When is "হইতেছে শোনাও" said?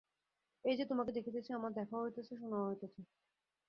2.03-2.67